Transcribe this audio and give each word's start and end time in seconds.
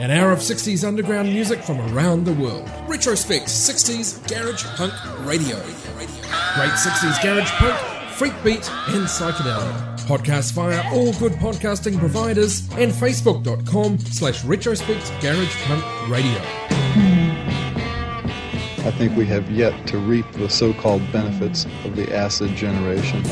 An 0.00 0.10
hour 0.10 0.32
of 0.32 0.38
60s 0.38 0.82
underground 0.88 1.28
music 1.28 1.62
from 1.62 1.78
around 1.92 2.24
the 2.24 2.32
world. 2.32 2.66
Retrospect 2.88 3.48
60s 3.48 4.26
Garage 4.26 4.64
Punk 4.74 4.94
Radio. 5.26 5.60
Great 6.54 6.70
60s 6.70 7.22
Garage 7.22 7.50
Punk, 7.50 7.78
Freak 8.12 8.32
Beat, 8.42 8.66
and 8.88 9.04
Psychedelia. 9.04 9.98
Podcast 10.06 10.52
via 10.52 10.82
all 10.94 11.12
good 11.18 11.32
podcasting 11.32 11.98
providers 11.98 12.66
and 12.78 12.90
facebook.com 12.90 13.98
slash 13.98 14.42
retrospect 14.42 15.12
garage 15.20 15.54
punk 15.64 15.84
radio. 16.08 16.40
I 18.86 18.90
think 18.96 19.14
we 19.18 19.26
have 19.26 19.50
yet 19.50 19.86
to 19.88 19.98
reap 19.98 20.24
the 20.32 20.48
so-called 20.48 21.02
benefits 21.12 21.66
of 21.84 21.94
the 21.94 22.16
acid 22.16 22.56
generation. 22.56 23.22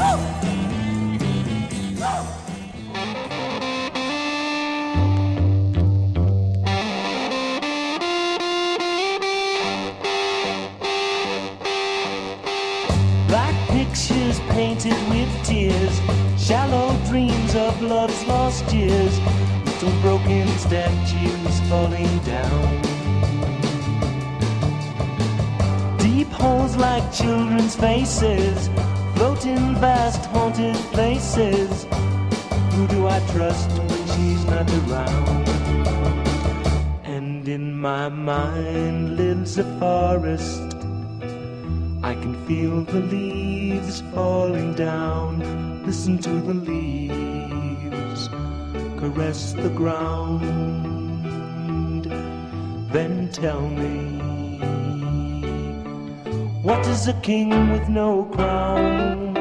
Dreams 17.08 17.54
of 17.54 17.80
love's 17.80 18.26
lost 18.26 18.70
years, 18.70 19.18
little 19.64 20.00
broken 20.02 20.46
statues 20.58 21.60
falling 21.60 22.18
down. 22.18 22.82
Deep 25.96 26.28
holes 26.28 26.76
like 26.76 27.10
children's 27.10 27.74
faces, 27.74 28.68
floating 29.14 29.74
vast 29.76 30.22
haunted 30.26 30.76
places. 30.92 31.86
Who 32.72 32.86
do 32.88 33.06
I 33.06 33.20
trust 33.32 33.70
when 33.70 34.06
she's 34.12 34.44
not 34.44 34.70
around? 34.80 35.48
And 37.04 37.48
in 37.48 37.74
my 37.78 38.10
mind 38.10 39.16
lives 39.16 39.56
a 39.56 39.64
forest. 39.78 40.74
I 42.02 42.12
can 42.14 42.34
feel 42.46 42.84
the 42.84 43.00
leaves 43.00 44.02
falling 44.12 44.74
down. 44.74 45.67
Listen 45.88 46.18
to 46.18 46.28
the 46.28 46.52
leaves 46.52 48.28
caress 48.98 49.54
the 49.54 49.70
ground. 49.70 50.44
Then 52.92 53.30
tell 53.32 53.66
me, 53.70 54.18
what 56.60 56.86
is 56.86 57.08
a 57.08 57.14
king 57.22 57.70
with 57.70 57.88
no 57.88 58.24
crown? 58.24 59.32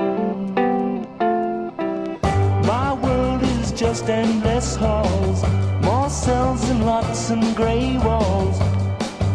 My 2.65 2.93
world 2.93 3.43
is 3.43 3.73
just 3.73 4.07
endless 4.09 4.77
halls, 4.77 5.43
more 5.83 6.09
cells 6.09 6.63
and 6.69 6.85
lots 6.85 7.29
and 7.29 7.43
grey 7.57 7.97
walls. 7.97 8.57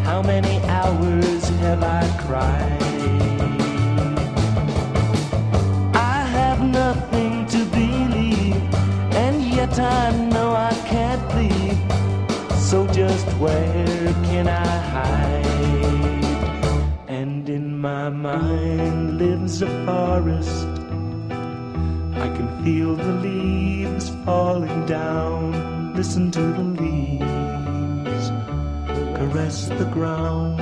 How 0.09 0.23
many 0.23 0.65
hours 0.65 1.47
have 1.61 1.83
I 1.83 2.09
cried? 2.27 3.32
Just 13.25 13.37
where 13.39 14.15
can 14.25 14.49
I 14.49 14.79
hide? 14.95 16.25
And 17.09 17.49
in 17.49 17.79
my 17.79 18.09
mind 18.09 19.19
lives 19.19 19.63
a 19.63 19.69
forest. 19.87 20.67
I 22.25 22.29
can 22.37 22.65
feel 22.65 22.95
the 22.97 23.13
leaves 23.15 24.11
falling 24.25 24.87
down. 24.87 25.95
Listen 25.95 26.31
to 26.31 26.41
the 26.41 26.65
leaves 26.83 28.29
caress 29.17 29.69
the 29.69 29.89
ground. 29.93 30.59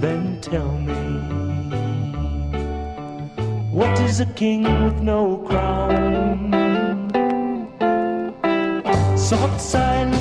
Then 0.00 0.40
tell 0.40 0.72
me, 0.78 1.02
what 3.70 3.98
is 4.00 4.20
a 4.20 4.26
king 4.26 4.62
with 4.84 5.00
no 5.00 5.38
crown? 5.38 6.55
besorgt 9.28 9.60
sein. 9.60 10.15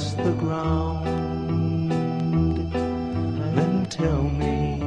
Caress 0.00 0.12
the 0.14 0.32
ground. 0.32 1.06
Then 3.56 3.86
tell 3.86 4.22
me, 4.22 4.78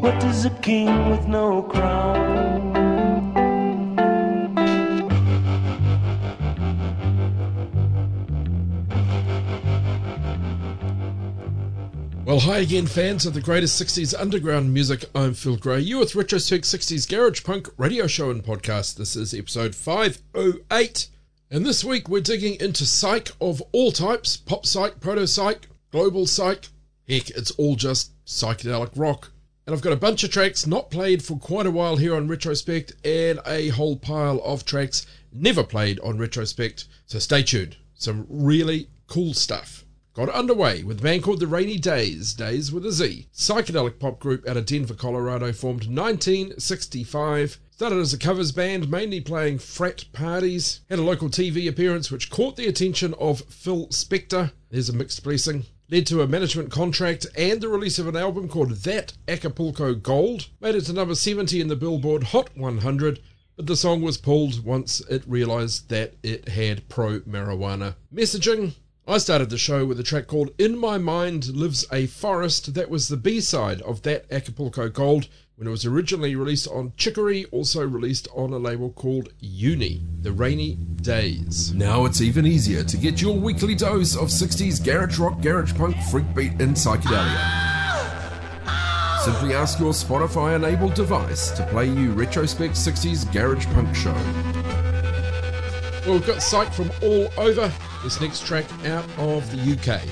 what 0.00 0.22
is 0.24 0.44
a 0.44 0.50
king 0.50 1.10
with 1.10 1.26
no 1.26 1.62
crown? 1.62 2.72
Well, 12.24 12.40
hi 12.40 12.58
again, 12.58 12.86
fans 12.86 13.26
of 13.26 13.34
the 13.34 13.42
greatest 13.42 13.82
60s 13.82 14.14
underground 14.18 14.72
music. 14.72 15.04
I'm 15.14 15.34
Phil 15.34 15.56
Gray. 15.56 15.80
You 15.80 15.98
with 15.98 16.14
Retrospect 16.14 16.64
60s 16.64 17.06
Garage 17.06 17.44
Punk 17.44 17.68
radio 17.76 18.06
show 18.06 18.30
and 18.30 18.42
podcast. 18.42 18.96
This 18.96 19.16
is 19.16 19.34
episode 19.34 19.74
508. 19.74 21.08
And 21.52 21.66
this 21.66 21.84
week 21.84 22.08
we're 22.08 22.22
digging 22.22 22.58
into 22.62 22.86
psych 22.86 23.28
of 23.38 23.62
all 23.72 23.92
types 23.92 24.38
pop 24.38 24.64
psych, 24.64 25.00
proto 25.00 25.26
psych, 25.26 25.68
global 25.90 26.26
psych. 26.26 26.68
Heck, 27.06 27.28
it's 27.28 27.50
all 27.52 27.76
just 27.76 28.10
psychedelic 28.24 28.92
rock. 28.96 29.32
And 29.66 29.74
I've 29.74 29.82
got 29.82 29.92
a 29.92 29.96
bunch 29.96 30.24
of 30.24 30.30
tracks 30.30 30.66
not 30.66 30.90
played 30.90 31.22
for 31.22 31.36
quite 31.36 31.66
a 31.66 31.70
while 31.70 31.96
here 31.96 32.16
on 32.16 32.26
Retrospect 32.26 32.94
and 33.04 33.38
a 33.46 33.68
whole 33.68 33.96
pile 33.96 34.40
of 34.42 34.64
tracks 34.64 35.04
never 35.30 35.62
played 35.62 36.00
on 36.00 36.16
Retrospect. 36.16 36.86
So 37.04 37.18
stay 37.18 37.42
tuned. 37.42 37.76
Some 37.92 38.26
really 38.30 38.88
cool 39.06 39.34
stuff. 39.34 39.81
Got 40.14 40.28
underway 40.28 40.82
with 40.82 41.00
a 41.00 41.02
band 41.02 41.22
called 41.22 41.40
The 41.40 41.46
Rainy 41.46 41.78
Daze, 41.78 42.34
Daze 42.34 42.70
with 42.70 42.84
a 42.84 42.92
Z, 42.92 43.28
psychedelic 43.34 43.98
pop 43.98 44.20
group 44.20 44.46
out 44.46 44.58
of 44.58 44.66
Denver, 44.66 44.92
Colorado, 44.92 45.54
formed 45.54 45.86
1965. 45.86 47.58
Started 47.70 47.98
as 47.98 48.12
a 48.12 48.18
covers 48.18 48.52
band, 48.52 48.90
mainly 48.90 49.22
playing 49.22 49.58
frat 49.58 50.04
parties. 50.12 50.80
Had 50.90 50.98
a 50.98 51.02
local 51.02 51.30
TV 51.30 51.66
appearance 51.66 52.10
which 52.10 52.28
caught 52.28 52.56
the 52.56 52.66
attention 52.68 53.14
of 53.14 53.40
Phil 53.46 53.86
Spector. 53.86 54.52
There's 54.68 54.90
a 54.90 54.92
mixed 54.92 55.24
blessing. 55.24 55.64
Led 55.90 56.06
to 56.08 56.20
a 56.20 56.28
management 56.28 56.70
contract 56.70 57.26
and 57.34 57.62
the 57.62 57.70
release 57.70 57.98
of 57.98 58.06
an 58.06 58.16
album 58.16 58.48
called 58.48 58.72
That 58.82 59.14
Acapulco 59.26 59.94
Gold. 59.94 60.48
Made 60.60 60.74
it 60.74 60.82
to 60.82 60.92
number 60.92 61.14
70 61.14 61.58
in 61.58 61.68
the 61.68 61.76
Billboard 61.76 62.24
Hot 62.24 62.54
100 62.54 63.18
but 63.56 63.66
the 63.66 63.76
song 63.76 64.00
was 64.00 64.16
pulled 64.16 64.64
once 64.64 65.00
it 65.10 65.22
realized 65.26 65.88
that 65.90 66.14
it 66.22 66.48
had 66.48 66.88
pro 66.88 67.20
marijuana 67.20 67.94
messaging. 68.12 68.72
I 69.06 69.18
started 69.18 69.50
the 69.50 69.58
show 69.58 69.84
with 69.84 69.98
a 69.98 70.04
track 70.04 70.28
called 70.28 70.52
In 70.58 70.78
My 70.78 70.96
Mind 70.96 71.56
Lives 71.56 71.84
a 71.90 72.06
Forest. 72.06 72.74
That 72.74 72.88
was 72.88 73.08
the 73.08 73.16
B 73.16 73.40
side 73.40 73.82
of 73.82 74.02
that 74.02 74.30
Acapulco 74.30 74.88
Gold 74.88 75.26
when 75.56 75.66
it 75.66 75.72
was 75.72 75.84
originally 75.84 76.36
released 76.36 76.68
on 76.68 76.92
Chicory, 76.96 77.44
also 77.46 77.84
released 77.84 78.28
on 78.32 78.52
a 78.52 78.58
label 78.58 78.90
called 78.90 79.30
Uni, 79.40 80.02
The 80.20 80.30
Rainy 80.30 80.76
Daze. 80.76 81.74
Now 81.74 82.04
it's 82.04 82.20
even 82.20 82.46
easier 82.46 82.84
to 82.84 82.96
get 82.96 83.20
your 83.20 83.36
weekly 83.36 83.74
dose 83.74 84.14
of 84.14 84.28
60s 84.28 84.82
garage 84.84 85.18
rock, 85.18 85.40
garage 85.40 85.74
punk, 85.74 85.96
freak 86.04 86.32
beat, 86.32 86.52
and 86.60 86.76
psychedelia. 86.76 87.72
Simply 89.24 89.52
ask 89.52 89.80
your 89.80 89.92
Spotify 89.92 90.54
enabled 90.54 90.94
device 90.94 91.50
to 91.52 91.66
play 91.66 91.86
you 91.86 92.12
Retrospect 92.12 92.74
60s 92.74 93.30
Garage 93.32 93.66
Punk 93.66 93.94
Show. 93.96 94.61
Well, 96.04 96.14
we've 96.14 96.26
got 96.26 96.42
psych 96.42 96.72
from 96.72 96.90
all 97.00 97.28
over. 97.36 97.72
This 98.02 98.20
next 98.20 98.44
track 98.44 98.64
out 98.86 99.04
of 99.18 99.48
the 99.52 99.72
UK. 99.72 100.02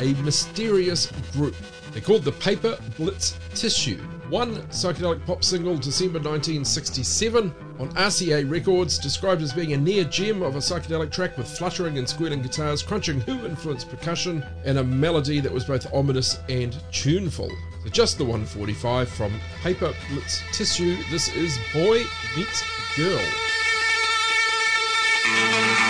A 0.00 0.14
mysterious 0.22 1.10
group. 1.32 1.56
They're 1.90 2.00
called 2.00 2.22
the 2.22 2.30
Paper 2.30 2.78
Blitz 2.96 3.36
Tissue. 3.56 3.98
One 4.28 4.58
psychedelic 4.68 5.26
pop 5.26 5.42
single, 5.42 5.76
December 5.76 6.20
1967, 6.20 7.52
on 7.80 7.88
RCA 7.94 8.48
Records, 8.48 8.96
described 8.96 9.42
as 9.42 9.52
being 9.52 9.72
a 9.72 9.76
near 9.76 10.04
gem 10.04 10.40
of 10.40 10.54
a 10.54 10.60
psychedelic 10.60 11.10
track 11.10 11.36
with 11.36 11.50
fluttering 11.50 11.98
and 11.98 12.08
squealing 12.08 12.42
guitars, 12.42 12.80
crunching 12.80 13.20
Who 13.22 13.44
influenced 13.44 13.90
percussion, 13.90 14.46
and 14.64 14.78
a 14.78 14.84
melody 14.84 15.40
that 15.40 15.52
was 15.52 15.64
both 15.64 15.92
ominous 15.92 16.38
and 16.48 16.78
tuneful. 16.92 17.50
So 17.82 17.90
just 17.90 18.18
the 18.18 18.24
145 18.24 19.08
from 19.08 19.32
Paper 19.62 19.92
Blitz 20.10 20.42
Tissue. 20.52 20.96
This 21.10 21.34
is 21.34 21.58
Boy 21.74 22.04
Meets 22.36 22.62
Girl. 22.96 23.49
Thank 25.22 25.80
you. 25.80 25.89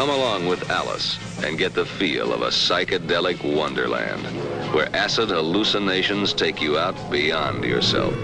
Come 0.00 0.08
along 0.08 0.46
with 0.46 0.70
Alice 0.70 1.18
and 1.44 1.58
get 1.58 1.74
the 1.74 1.84
feel 1.84 2.32
of 2.32 2.40
a 2.40 2.46
psychedelic 2.46 3.44
wonderland 3.44 4.24
where 4.72 4.88
acid 4.96 5.28
hallucinations 5.28 6.32
take 6.32 6.62
you 6.62 6.78
out 6.78 6.96
beyond 7.10 7.64
yourself. 7.64 8.16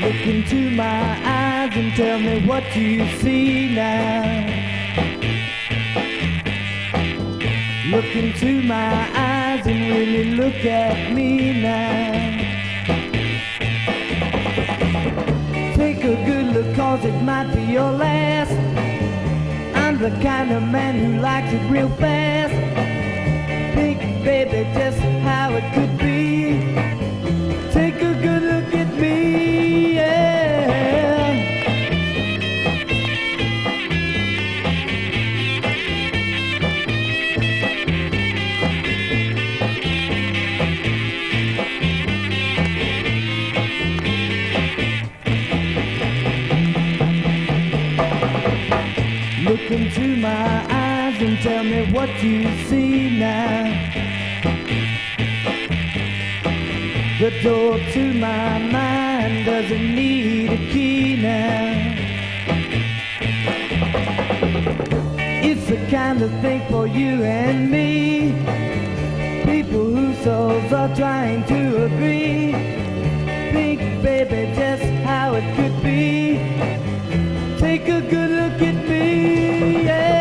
Look 0.00 0.24
into 0.24 0.70
my 0.70 1.20
eyes 1.26 1.72
and 1.74 1.92
tell 1.94 2.20
me 2.20 2.46
what 2.46 2.76
you 2.76 3.08
see 3.18 3.74
now. 3.74 4.69
Look 7.90 8.14
into 8.14 8.62
my 8.62 9.10
eyes 9.18 9.66
and 9.66 9.90
really 9.90 10.36
look 10.36 10.64
at 10.64 11.12
me 11.12 11.60
now. 11.60 12.36
Take 15.74 16.04
a 16.04 16.14
good 16.24 16.54
look 16.54 16.76
cause 16.76 17.04
it 17.04 17.20
might 17.22 17.52
be 17.52 17.62
your 17.62 17.90
last. 17.90 18.52
I'm 19.74 19.98
the 19.98 20.10
kind 20.22 20.52
of 20.52 20.62
man 20.62 21.00
who 21.04 21.20
likes 21.20 21.52
it 21.52 21.68
real 21.68 21.88
fast. 21.96 22.54
Think, 23.74 23.98
baby, 24.22 24.70
just 24.78 25.00
how 25.26 25.50
it 25.54 25.59
My 50.20 50.66
eyes 50.70 51.22
and 51.22 51.38
tell 51.40 51.64
me 51.64 51.90
what 51.92 52.10
you 52.22 52.42
see 52.66 53.18
now. 53.18 53.64
The 57.18 57.30
door 57.42 57.78
to 57.78 58.14
my 58.14 58.58
mind 58.58 59.46
doesn't 59.46 59.94
need 59.94 60.52
a 60.52 60.58
key 60.70 61.16
now. 61.22 61.96
It's 65.42 65.66
the 65.70 65.86
kind 65.90 66.20
of 66.20 66.30
thing 66.42 66.68
for 66.70 66.86
you 66.86 67.22
and 67.22 67.70
me. 67.70 68.32
People 69.44 69.84
whose 69.94 70.18
souls 70.22 70.70
are 70.70 70.94
trying 70.94 71.46
to 71.46 71.84
agree. 71.86 72.52
Think, 73.54 74.02
baby, 74.02 74.54
just 74.54 74.82
how 75.02 75.32
it 75.32 75.56
could 75.56 75.82
be. 75.82 76.79
Take 77.60 77.88
a 77.88 78.00
good 78.00 78.30
look 78.30 78.62
at 78.62 78.88
me, 78.88 79.84
yeah. 79.84 80.19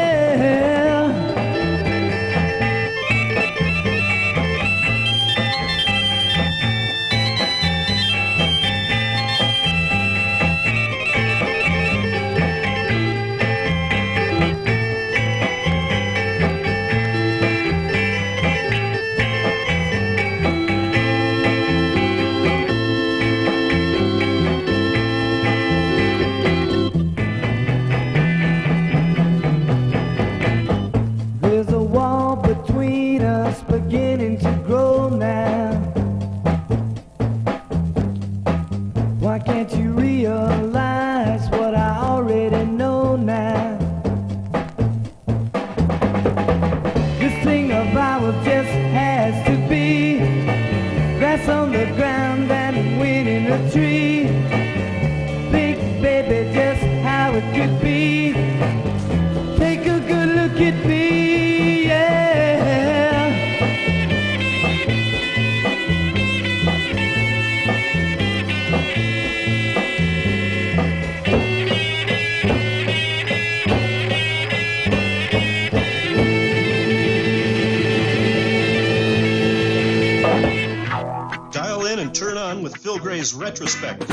Is 83.20 83.34
Retrospect, 83.34 84.08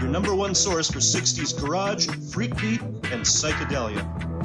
your 0.00 0.08
number 0.08 0.32
one 0.32 0.54
source 0.54 0.88
for 0.88 1.00
60s 1.00 1.60
garage, 1.60 2.06
freak 2.32 2.56
beat, 2.60 2.80
and 2.80 3.24
psychedelia. 3.24 4.37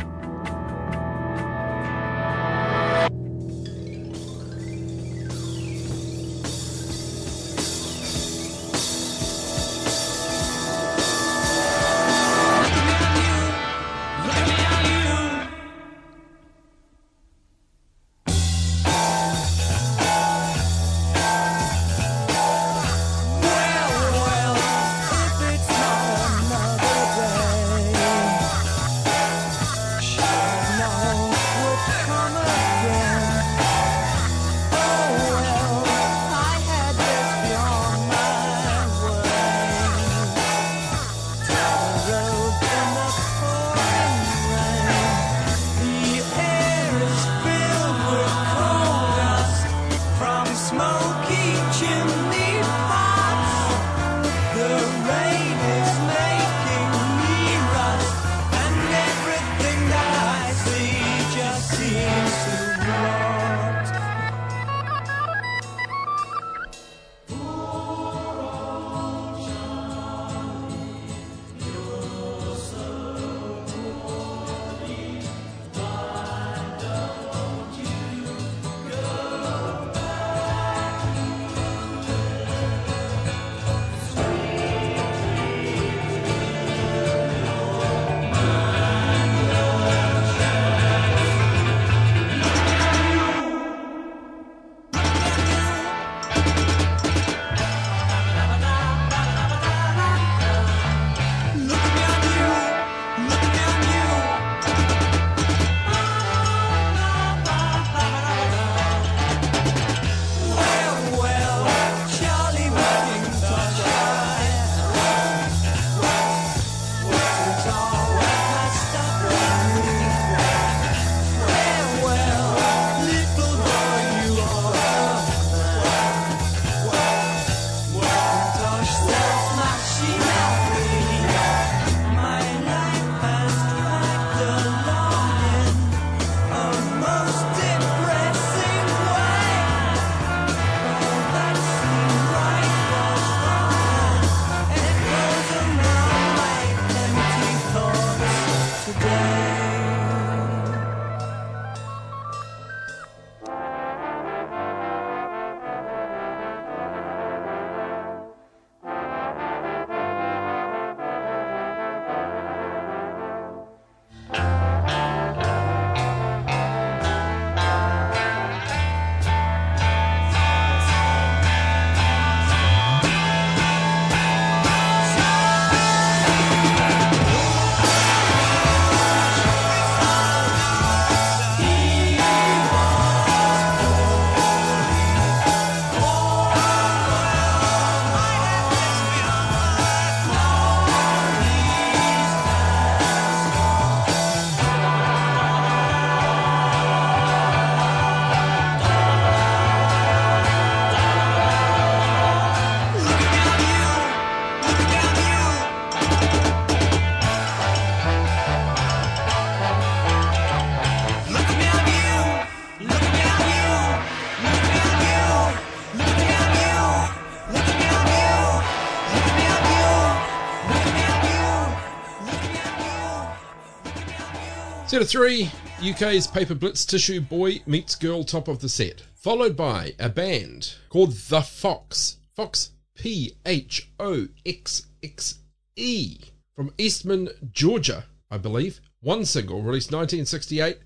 Set 224.94 225.02
of 225.02 225.10
three 225.10 225.50
UK's 225.84 226.28
Paper 226.28 226.54
Blitz 226.54 226.86
Tissue 226.86 227.20
Boy 227.20 227.64
meets 227.66 227.96
Girl 227.96 228.24
top 228.24 228.48
of 228.48 228.60
the 228.60 228.70
set, 228.70 229.02
followed 229.16 229.58
by 229.58 229.96
a 229.98 230.08
band 230.08 230.76
called 230.90 231.14
The 231.14 231.40
Phoxxe. 231.40 232.18
Phoxxe 232.38 232.70
P 232.96 233.32
H 233.44 233.90
O 234.00 234.28
X 234.46 234.86
X 235.02 235.40
E 235.76 236.20
from 236.56 236.76
Eastman, 236.78 237.30
Georgia, 237.52 238.06
I 238.30 238.38
believe. 238.38 238.82
One 239.02 239.26
single 239.26 239.64
released 239.64 239.92
1968, 239.92 240.78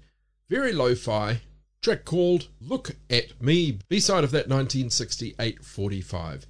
very 0.50 0.72
lo 0.72 0.96
fi, 0.96 1.42
track 1.82 2.06
called 2.06 2.48
Look 2.62 2.96
at 3.10 3.42
Me, 3.42 3.78
B 3.90 4.00
side 4.00 4.24
of 4.24 4.32
that 4.32 4.48
1968 4.48 5.66
45. 5.66 6.48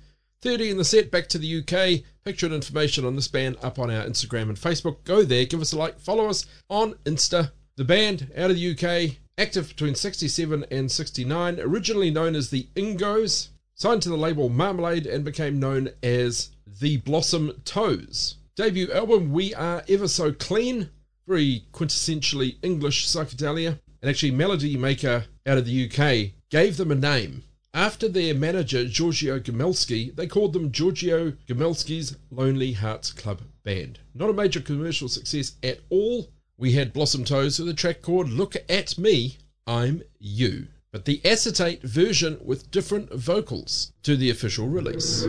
30 0.47 0.69
in 0.69 0.77
the 0.77 0.85
set 0.85 1.11
back 1.11 1.27
to 1.27 1.37
the 1.37 1.57
UK. 1.59 2.05
Picture 2.23 2.45
and 2.45 2.55
information 2.55 3.03
on 3.03 3.17
this 3.17 3.27
band 3.27 3.57
up 3.61 3.77
on 3.77 3.91
our 3.91 4.05
Instagram 4.05 4.43
and 4.43 4.55
Facebook. 4.55 5.03
Go 5.03 5.23
there, 5.23 5.43
give 5.43 5.59
us 5.59 5.73
a 5.73 5.77
like, 5.77 5.99
follow 5.99 6.29
us 6.29 6.45
on 6.69 6.93
Insta. 7.03 7.51
The 7.75 7.83
band 7.83 8.31
out 8.33 8.49
of 8.49 8.55
the 8.55 8.71
UK, 8.71 9.17
active 9.37 9.67
between 9.67 9.93
67 9.93 10.63
and 10.71 10.89
69, 10.89 11.59
originally 11.59 12.11
known 12.11 12.33
as 12.33 12.49
the 12.49 12.65
Ingoes, 12.77 13.49
signed 13.75 14.01
to 14.03 14.09
the 14.09 14.15
label 14.15 14.47
Marmalade 14.47 15.05
and 15.05 15.25
became 15.25 15.59
known 15.59 15.89
as 16.01 16.51
the 16.79 16.95
Blossom 16.95 17.51
Toes. 17.65 18.35
Debut 18.55 18.89
album 18.93 19.33
We 19.33 19.53
Are 19.53 19.83
Ever 19.89 20.07
So 20.07 20.31
Clean, 20.31 20.89
very 21.27 21.65
quintessentially 21.73 22.55
English 22.61 23.05
psychedelia, 23.09 23.79
and 24.01 24.09
actually 24.09 24.31
Melody 24.31 24.77
Maker 24.77 25.25
out 25.45 25.57
of 25.57 25.65
the 25.65 25.91
UK 25.91 26.31
gave 26.49 26.77
them 26.77 26.91
a 26.91 26.95
name 26.95 27.43
after 27.77 28.09
their 28.09 28.33
manager 28.33 28.85
Giorgio 28.85 29.39
Gomelsky, 29.39 30.13
they 30.15 30.25
called 30.25 30.53
them 30.53 30.71
Giorgio 30.71 31.33
Gomelsky's 31.47 32.17
Lonely 32.31 32.73
Hearts 32.73 33.11
Club 33.11 33.43
Band. 33.63 33.99
Not 34.15 34.31
a 34.31 34.33
major 34.33 34.59
commercial 34.59 35.07
success 35.07 35.53
at 35.61 35.81
all. 35.91 36.27
We 36.57 36.71
had 36.71 36.91
Blossom 36.91 37.23
Toes 37.23 37.59
with 37.59 37.69
a 37.69 37.75
track 37.75 38.01
called 38.01 38.29
Look 38.29 38.55
at 38.67 38.97
Me, 38.97 39.37
I'm 39.67 40.01
You. 40.17 40.69
But 40.91 41.05
the 41.05 41.21
acetate 41.23 41.83
version 41.83 42.39
with 42.43 42.71
different 42.71 43.13
vocals 43.13 43.93
to 44.01 44.17
the 44.17 44.31
official 44.31 44.67
release. 44.67 45.25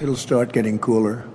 It'll 0.00 0.16
start 0.16 0.54
getting 0.54 0.78
cooler. 0.78 1.28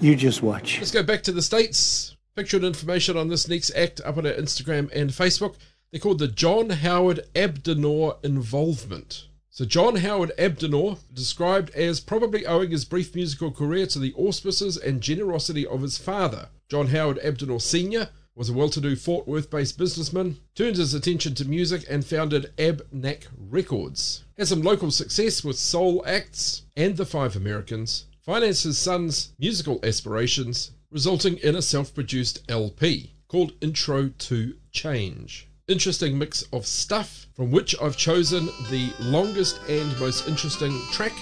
You 0.00 0.14
just 0.14 0.44
watch. 0.44 0.78
Let's 0.78 0.92
go 0.92 1.02
back 1.02 1.24
to 1.24 1.32
the 1.32 1.42
States. 1.42 2.16
Picture 2.36 2.58
and 2.58 2.66
information 2.66 3.16
on 3.16 3.26
this 3.26 3.48
next 3.48 3.72
act 3.74 4.00
up 4.04 4.16
on 4.16 4.26
our 4.26 4.32
Instagram 4.34 4.88
and 4.92 5.10
Facebook. 5.10 5.56
They're 5.90 6.00
called 6.00 6.18
the 6.18 6.28
John 6.28 6.68
Howard 6.68 7.20
Abdnor 7.34 8.18
Involvement. 8.22 9.26
So, 9.48 9.64
John 9.64 9.96
Howard 9.96 10.32
Abdnor, 10.38 10.98
described 11.14 11.70
as 11.70 11.98
probably 11.98 12.44
owing 12.44 12.72
his 12.72 12.84
brief 12.84 13.14
musical 13.14 13.50
career 13.50 13.86
to 13.86 13.98
the 13.98 14.12
auspices 14.12 14.76
and 14.76 15.00
generosity 15.00 15.66
of 15.66 15.80
his 15.80 15.96
father. 15.96 16.50
John 16.68 16.88
Howard 16.88 17.18
Abdnor 17.20 17.60
Sr. 17.60 18.10
was 18.34 18.50
a 18.50 18.52
well 18.52 18.68
to 18.68 18.82
do 18.82 18.96
Fort 18.96 19.26
Worth 19.26 19.48
based 19.48 19.78
businessman, 19.78 20.36
turned 20.54 20.76
his 20.76 20.92
attention 20.92 21.34
to 21.36 21.46
music, 21.46 21.86
and 21.88 22.04
founded 22.04 22.52
Abnak 22.58 23.24
Records. 23.34 24.24
Had 24.36 24.48
some 24.48 24.60
local 24.60 24.90
success 24.90 25.42
with 25.42 25.58
soul 25.58 26.04
acts 26.06 26.64
and 26.76 26.98
the 26.98 27.06
Five 27.06 27.34
Americans, 27.34 28.04
financed 28.20 28.64
his 28.64 28.76
son's 28.76 29.32
musical 29.38 29.80
aspirations, 29.82 30.72
resulting 30.90 31.38
in 31.38 31.56
a 31.56 31.62
self 31.62 31.94
produced 31.94 32.42
LP 32.46 33.14
called 33.26 33.54
Intro 33.62 34.10
to 34.10 34.54
Change. 34.70 35.47
Interesting 35.68 36.16
mix 36.16 36.44
of 36.54 36.64
stuff 36.64 37.26
from 37.34 37.50
which 37.50 37.76
I've 37.82 37.94
chosen 37.94 38.46
the 38.70 38.90
longest 39.00 39.60
and 39.68 40.00
most 40.00 40.26
interesting 40.26 40.72
track, 40.92 41.12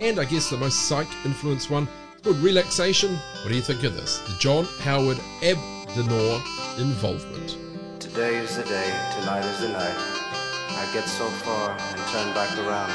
and 0.00 0.20
I 0.20 0.24
guess 0.26 0.48
the 0.48 0.56
most 0.56 0.86
psych 0.86 1.08
influenced 1.24 1.72
one. 1.72 1.88
It's 2.12 2.22
called 2.22 2.36
Relaxation. 2.36 3.16
What 3.42 3.48
do 3.48 3.56
you 3.56 3.62
think 3.62 3.82
of 3.82 3.96
this? 3.96 4.20
The 4.20 4.36
John 4.38 4.64
Howard 4.82 5.18
Abdnor 5.42 6.40
involvement. 6.78 7.58
Today 7.98 8.36
is 8.36 8.56
the 8.56 8.62
day, 8.62 8.94
tonight 9.18 9.44
is 9.44 9.60
the 9.62 9.70
night. 9.70 9.96
I 9.98 10.88
get 10.94 11.08
so 11.08 11.26
far 11.42 11.70
and 11.72 12.00
turn 12.12 12.32
back 12.32 12.56
around. 12.58 12.92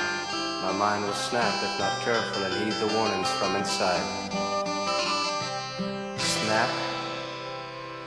My 0.64 0.72
mind 0.72 1.04
will 1.04 1.12
snap 1.12 1.54
if 1.62 1.78
not 1.78 2.00
careful 2.04 2.42
and 2.42 2.54
heed 2.64 2.80
the 2.80 2.88
warnings 2.96 3.30
from 3.32 3.58
inside. 3.58 4.00
Snap. 6.18 6.70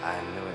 I 0.03 0.19
knew 0.33 0.47
it. 0.47 0.54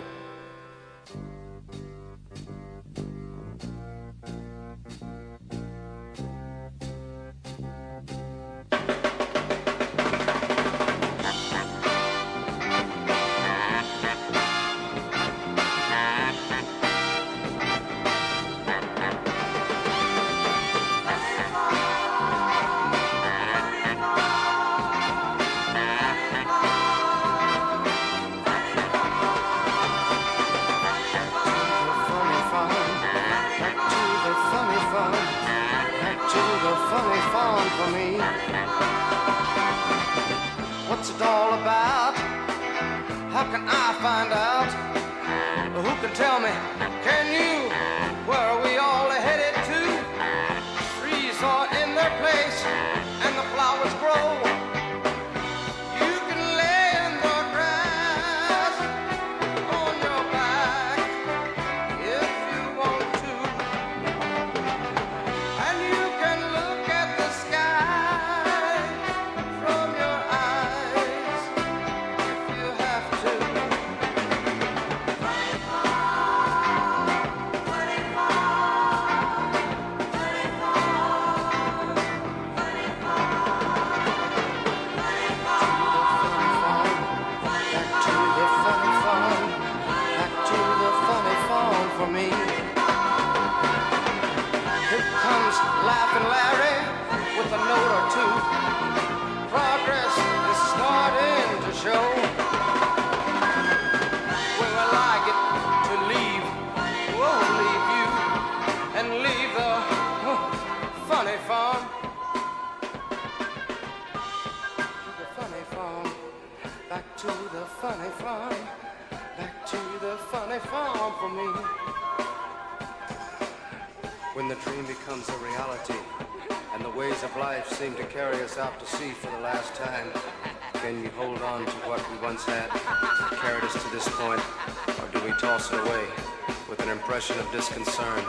Disconcern 137.51 138.23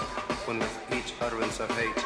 when 0.47 0.59
with 0.59 0.93
each 0.93 1.13
utterance 1.21 1.61
of 1.61 1.71
hate 1.77 2.00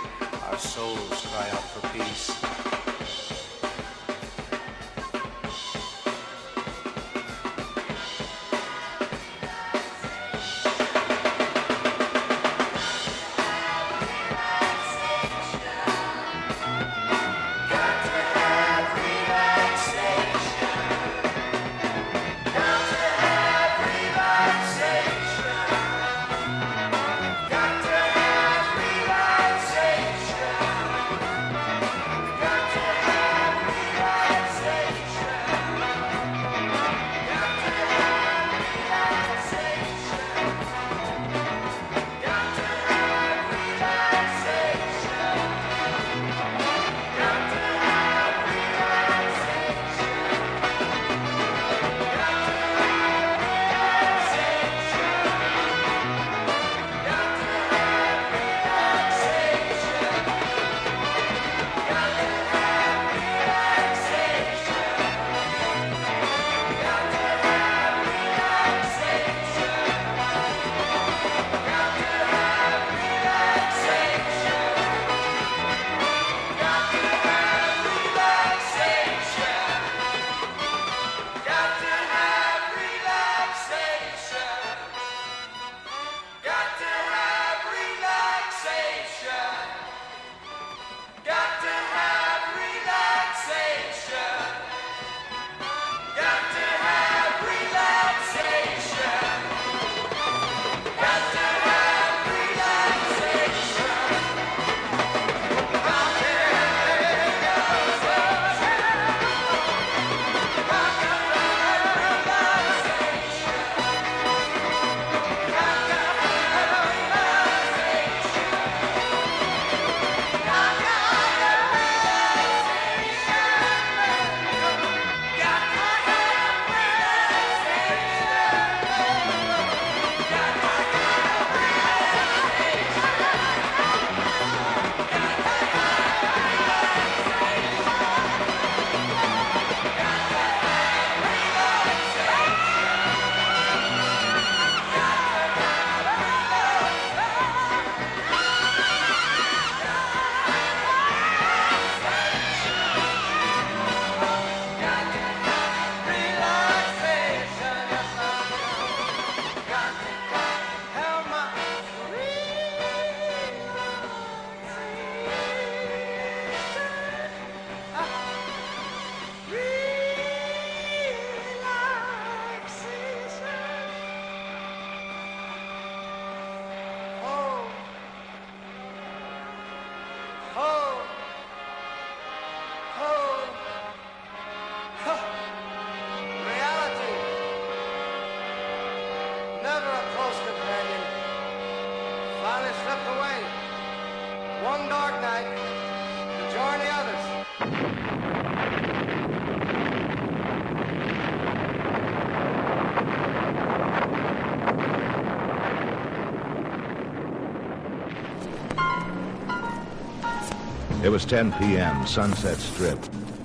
It 211.04 211.10
was 211.10 211.26
10 211.26 211.52
p.m., 211.58 212.06
Sunset 212.06 212.56
Strip. 212.56 212.98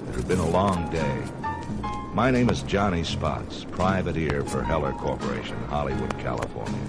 It 0.08 0.16
had 0.16 0.30
been 0.30 0.40
a 0.40 0.50
long 0.50 0.90
day. 0.92 1.24
My 2.14 2.32
name 2.32 2.50
is 2.50 2.64
Johnny 2.64 3.04
Spots, 3.04 3.66
privateer 3.66 4.46
for 4.46 4.64
Heller 4.64 4.94
Corporation, 4.94 5.58
Hollywood, 5.66 6.18
California. 6.20 6.80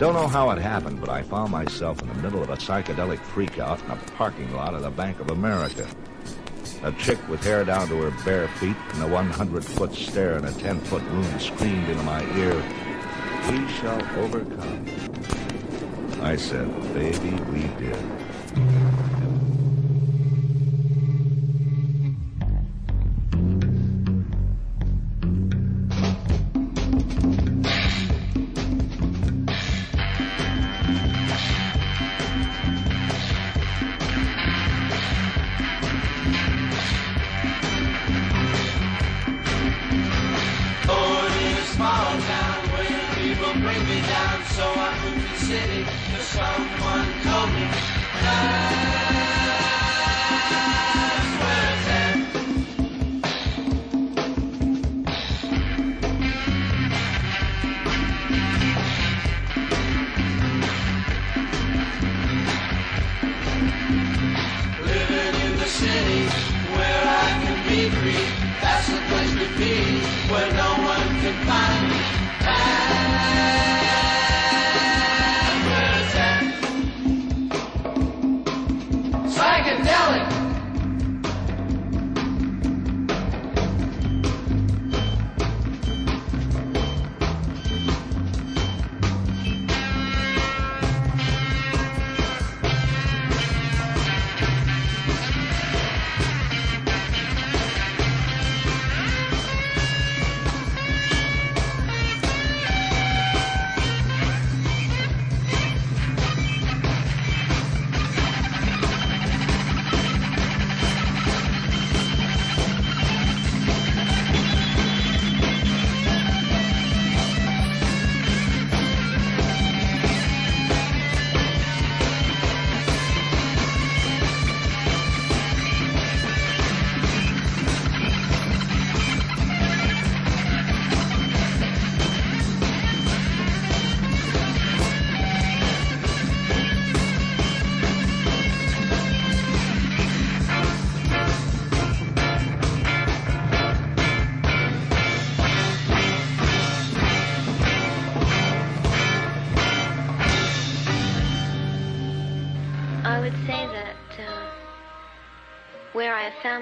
Don't 0.00 0.14
know 0.14 0.26
how 0.26 0.50
it 0.50 0.58
happened, 0.58 0.98
but 0.98 1.08
I 1.08 1.22
found 1.22 1.52
myself 1.52 2.02
in 2.02 2.08
the 2.08 2.14
middle 2.14 2.42
of 2.42 2.50
a 2.50 2.56
psychedelic 2.56 3.18
freakout 3.18 3.80
in 3.84 3.92
a 3.92 3.96
parking 4.16 4.52
lot 4.54 4.74
of 4.74 4.82
the 4.82 4.90
Bank 4.90 5.20
of 5.20 5.30
America. 5.30 5.86
A 6.82 6.90
chick 6.90 7.20
with 7.28 7.44
hair 7.44 7.64
down 7.64 7.86
to 7.90 8.00
her 8.02 8.24
bare 8.24 8.48
feet 8.58 8.76
and 8.94 9.04
a 9.04 9.06
100-foot 9.06 9.94
stare 9.94 10.36
in 10.36 10.46
a 10.46 10.50
10-foot 10.50 11.02
room 11.04 11.38
screamed 11.38 11.88
into 11.88 12.02
my 12.02 12.24
ear, 12.38 12.56
We 13.52 13.68
shall 13.74 14.02
overcome. 14.18 14.84
I 16.22 16.34
said, 16.34 16.68
Baby, 16.92 17.40
we 17.52 17.68
did. 17.78 18.33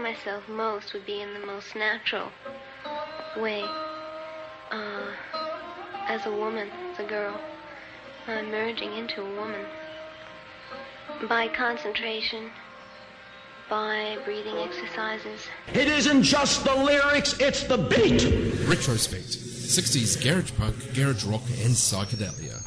Where 0.02 0.10
I 0.10 0.14
have 0.14 0.22
found 0.22 0.46
myself 0.46 0.48
most 0.48 0.92
would 0.94 1.06
be 1.06 1.20
in 1.20 1.32
the 1.34 1.46
most 1.46 1.76
natural 1.76 2.30
way. 3.36 3.62
Uh, 4.70 5.06
as 6.08 6.26
a 6.26 6.30
woman, 6.30 6.68
as 6.92 6.98
a 6.98 7.04
girl, 7.04 7.38
I'm 8.26 8.50
merging 8.50 8.92
into 8.94 9.22
a 9.22 9.36
woman 9.36 9.64
by 11.28 11.48
concentration, 11.48 12.50
by 13.68 14.18
breathing 14.24 14.56
exercises. 14.56 15.46
It 15.74 15.88
isn't 15.88 16.22
just 16.22 16.64
the 16.64 16.74
lyrics, 16.74 17.38
it's 17.38 17.62
the 17.64 17.78
beat. 17.78 18.24
Retrospect 18.66 19.38
60s 19.72 20.22
garage 20.22 20.52
punk, 20.58 20.76
garage 20.94 21.24
rock, 21.24 21.42
and 21.62 21.74
psychedelia. 21.74 22.60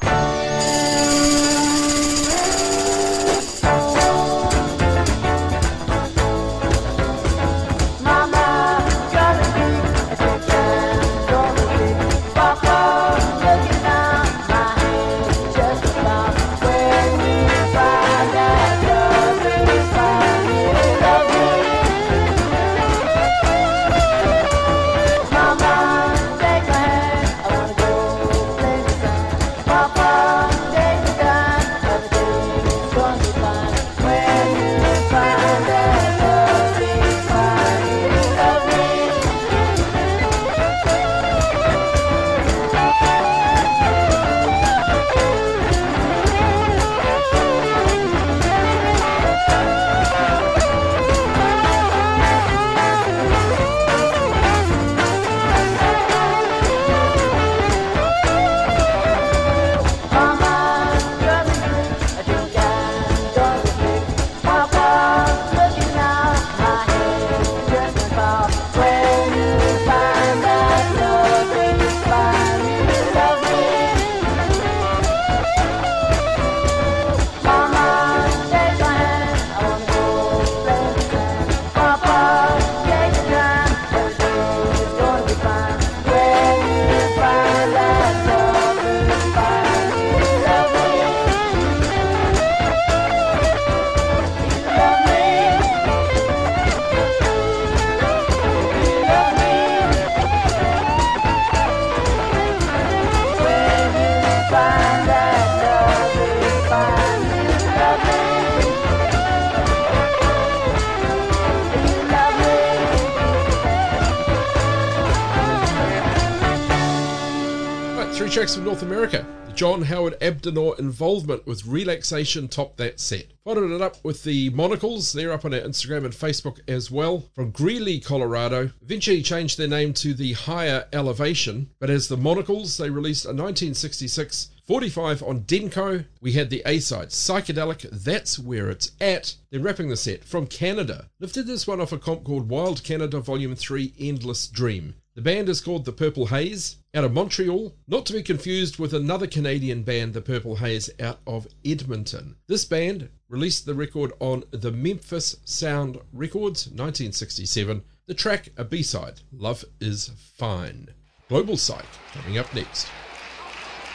Three 118.36 118.42
tracks 118.42 118.56
from 118.56 118.66
North 118.66 118.82
America. 118.82 119.26
John 119.56 119.84
Howard 119.84 120.18
Abdnor 120.22 120.76
involvement 120.78 121.48
with 121.48 121.66
Relaxation 121.66 122.50
topped 122.50 122.76
that 122.76 123.00
set. 123.00 123.28
Followed 123.46 123.72
it 123.72 123.82
up 123.82 124.04
with 124.04 124.26
the 124.26 124.50
Monocles. 124.50 125.14
They're 125.14 125.32
up 125.32 125.46
on 125.46 125.54
our 125.54 125.62
Instagram 125.62 126.04
and 126.04 126.14
Facebook 126.14 126.60
as 126.68 126.92
well. 126.92 127.30
From 127.34 127.52
Greeley, 127.52 128.02
Colorado. 128.02 128.72
Eventually 128.82 129.22
changed 129.22 129.58
their 129.58 129.70
name 129.70 129.94
to 129.94 130.14
the 130.14 130.34
Higher 130.34 130.86
Elevation. 130.92 131.70
But 131.80 131.90
as 131.90 132.10
the 132.10 132.18
Monocles, 132.18 132.76
they 132.76 132.90
released 132.90 133.24
a 133.24 133.30
1966 133.30 134.50
45 134.66 135.24
on 135.24 135.42
Denko. 135.42 136.04
We 136.20 136.34
had 136.34 136.50
the 136.50 136.64
A 136.66 136.80
side, 136.80 137.12
Psychedelic, 137.12 137.90
That's 137.90 138.38
Where 138.38 138.70
It's 138.70 138.92
At. 139.00 139.36
Then 139.50 139.64
wrapping 139.64 139.88
the 139.88 139.96
set 139.96 140.26
from 140.26 140.48
Canada. 140.48 141.10
Lifted 141.22 141.48
this 141.48 141.66
one 141.66 141.80
off 141.80 141.94
a 141.94 141.98
comp 141.98 142.26
called 142.26 142.50
Wild 142.50 142.84
Canada 142.84 143.22
Volume 143.22 143.56
3 143.56 143.94
Endless 143.98 144.48
Dream. 144.48 144.96
The 145.16 145.22
band 145.22 145.48
is 145.48 145.62
called 145.62 145.86
The 145.86 145.94
Purple 145.94 146.28
Haze, 146.28 146.76
out 146.96 147.04
of 147.04 147.14
Montreal, 147.14 147.76
not 147.88 148.06
to 148.06 148.14
be 148.14 148.24
confused 148.24 148.80
with 148.80 148.94
another 148.94 149.28
Canadian 149.28 149.84
band, 149.84 150.14
The 150.14 150.22
Purple 150.22 150.56
Haze, 150.56 150.90
out 151.00 151.20
of 151.28 151.46
Edmonton. 151.66 152.38
This 152.48 152.64
band 152.64 153.10
released 153.28 153.66
the 153.66 153.74
record 153.74 154.14
on 154.22 154.46
the 154.52 154.72
Memphis 154.72 155.36
Sound 155.44 156.00
Records, 156.14 156.68
1967. 156.68 157.84
The 158.08 158.14
track, 158.14 158.50
a 158.56 158.64
B-side, 158.64 159.20
Love 159.34 159.66
is 159.82 160.12
Fine. 160.38 160.88
Global 161.28 161.58
Psych, 161.58 161.86
coming 162.14 162.38
up 162.38 162.54
next. 162.56 162.88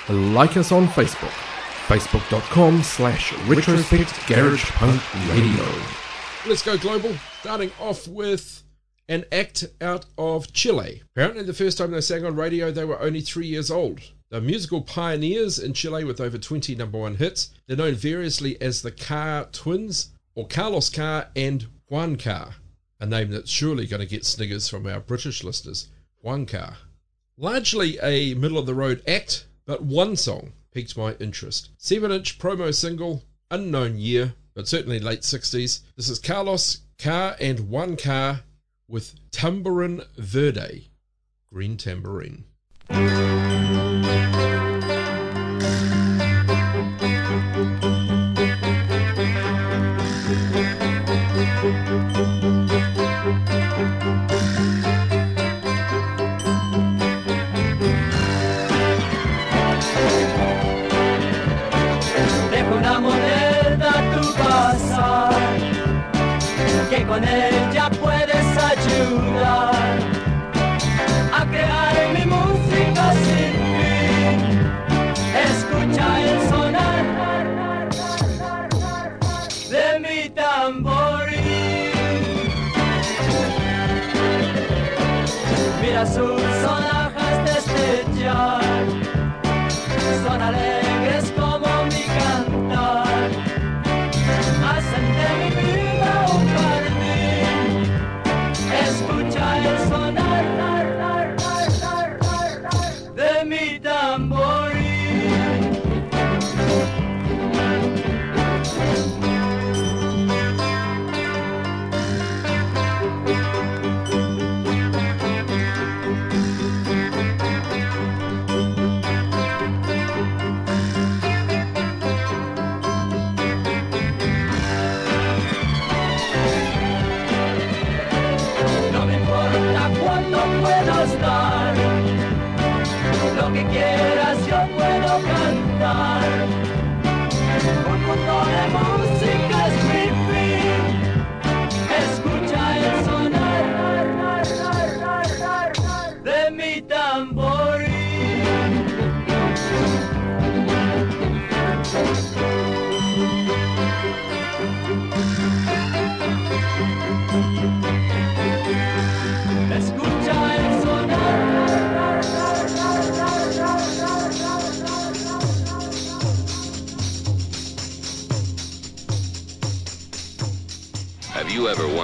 Like 0.08 0.58
us 0.58 0.70
on 0.70 0.86
Facebook, 0.88 1.30
facebook.com 1.86 2.82
slash 2.82 3.32
retrospect 3.46 4.26
garage 4.26 4.64
punk 4.72 5.00
radio. 5.30 5.64
Let's 6.46 6.62
go 6.62 6.76
global, 6.76 7.14
starting 7.40 7.70
off 7.80 8.06
with 8.08 8.62
an 9.10 9.24
act 9.32 9.66
out 9.80 10.06
of 10.16 10.52
Chile. 10.52 11.02
Apparently, 11.16 11.42
the 11.42 11.52
first 11.52 11.76
time 11.76 11.90
they 11.90 12.00
sang 12.00 12.24
on 12.24 12.36
radio, 12.36 12.70
they 12.70 12.84
were 12.84 13.02
only 13.02 13.20
three 13.20 13.48
years 13.48 13.68
old. 13.68 14.00
They're 14.30 14.40
musical 14.40 14.82
pioneers 14.82 15.58
in 15.58 15.74
Chile 15.74 16.04
with 16.04 16.20
over 16.20 16.38
20 16.38 16.76
number 16.76 16.96
one 16.96 17.16
hits. 17.16 17.50
They're 17.66 17.76
known 17.76 17.96
variously 17.96 18.58
as 18.62 18.82
the 18.82 18.92
Carr 18.92 19.46
Twins 19.46 20.10
or 20.36 20.46
Carlos 20.46 20.88
Carr 20.88 21.26
and 21.34 21.66
Juan 21.88 22.14
Carr, 22.16 22.54
a 23.00 23.06
name 23.06 23.30
that's 23.30 23.50
surely 23.50 23.88
going 23.88 23.98
to 23.98 24.06
get 24.06 24.24
sniggers 24.24 24.68
from 24.68 24.86
our 24.86 25.00
British 25.00 25.42
listeners. 25.42 25.88
Juan 26.22 26.46
Carr. 26.46 26.76
Largely 27.36 27.98
a 28.00 28.34
middle 28.34 28.58
of 28.58 28.66
the 28.66 28.74
road 28.74 29.02
act, 29.08 29.46
but 29.66 29.82
one 29.82 30.14
song 30.14 30.52
piqued 30.72 30.96
my 30.96 31.14
interest. 31.14 31.70
7 31.78 32.12
inch 32.12 32.38
promo 32.38 32.72
single, 32.72 33.24
unknown 33.50 33.98
year, 33.98 34.34
but 34.54 34.68
certainly 34.68 35.00
late 35.00 35.22
60s. 35.22 35.80
This 35.96 36.08
is 36.08 36.20
Carlos 36.20 36.82
Carr 36.96 37.34
and 37.40 37.68
Juan 37.68 37.96
Carr 37.96 38.42
with 38.90 39.14
Tambourine 39.30 40.02
Verde, 40.16 40.88
Green 41.52 41.76
Tambourine. 41.76 42.44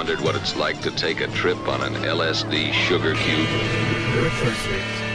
Wondered 0.07 0.23
what 0.23 0.35
it's 0.37 0.55
like 0.55 0.79
to 0.79 0.89
take 0.91 1.19
a 1.19 1.27
trip 1.27 1.57
on 1.67 1.81
an 1.81 1.93
LSD 1.95 2.71
sugar 2.71 3.13
cube? 3.13 5.06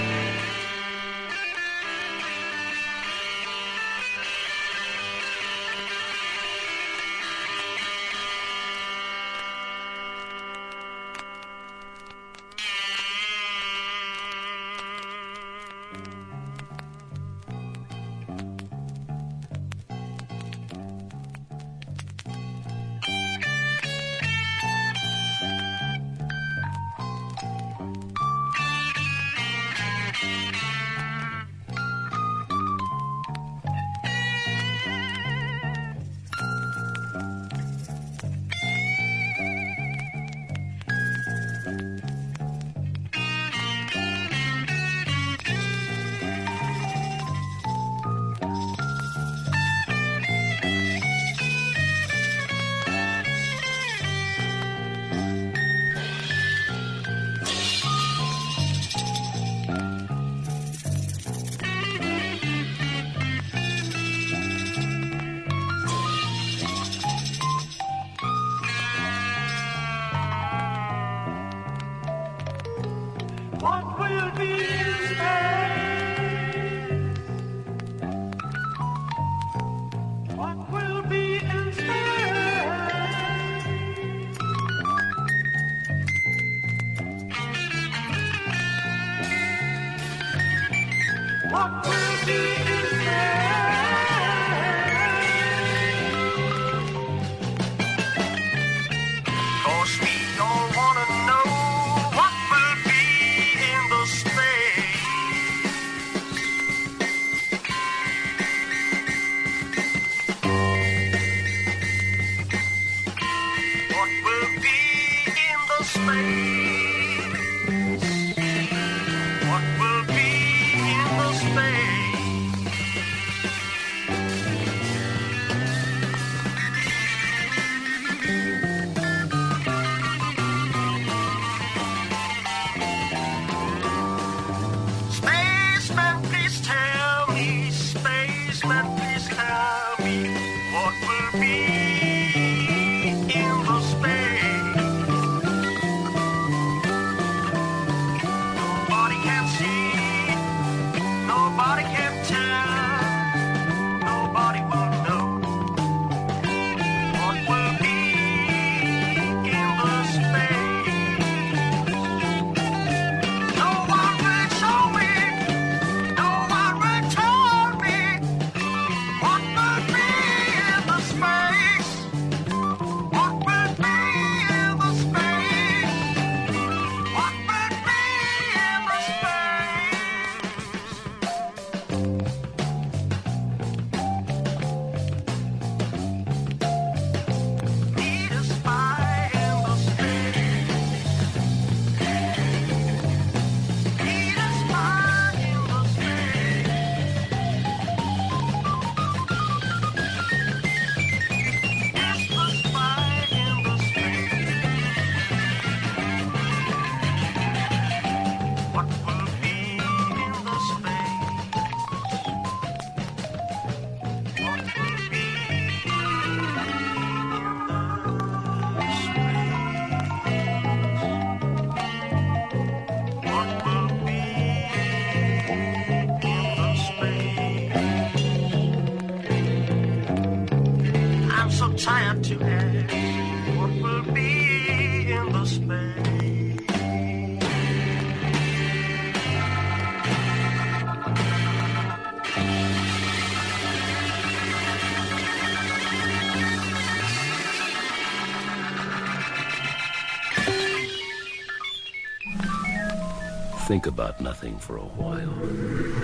Think 253.82 253.94
about 253.94 254.20
nothing 254.20 254.56
for 254.58 254.76
a 254.76 254.80
while. 254.80 255.34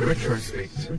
Retrospect. 0.05 0.91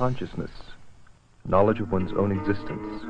Consciousness, 0.00 0.50
knowledge 1.44 1.78
of 1.78 1.92
one's 1.92 2.10
own 2.14 2.32
existence, 2.32 3.04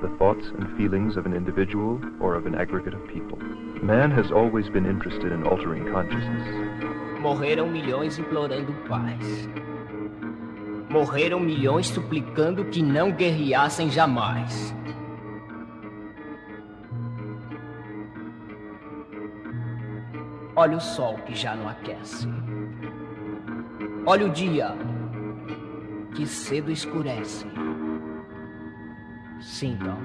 the 0.00 0.08
thoughts 0.18 0.46
and 0.56 0.76
feelings 0.76 1.16
of 1.16 1.26
an 1.26 1.34
individual 1.34 2.00
or 2.20 2.36
of 2.36 2.46
an 2.46 2.54
aggregate 2.54 2.94
of 2.94 3.04
people. 3.08 3.36
Man 3.82 4.12
has 4.12 4.30
always 4.30 4.68
been 4.68 4.86
interested 4.86 5.32
in 5.32 5.44
altering 5.44 5.84
consciousness. 5.90 6.46
Morreram 7.20 7.68
milhões 7.68 8.20
implorando 8.20 8.72
paz. 8.88 9.48
Morreram 10.88 11.40
milhões 11.40 11.88
suplicando 11.88 12.66
que 12.66 12.84
não 12.84 13.10
guerreassem 13.10 13.90
jamais. 13.90 14.72
Olha 20.54 20.76
o 20.76 20.80
sol 20.80 21.16
que 21.26 21.34
já 21.34 21.56
não 21.56 21.68
aquece. 21.68 22.28
Olha 24.06 24.26
o 24.26 24.30
dia 24.30 24.72
que 26.14 26.26
cedo 26.26 26.70
escurece. 26.70 27.46
Sintam 29.40 29.98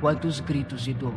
quantos 0.00 0.40
gritos 0.40 0.82
de 0.82 0.94
dor. 0.94 1.14